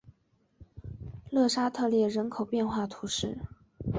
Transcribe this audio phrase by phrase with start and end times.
[1.29, 3.37] 勒沙特列人口变化图示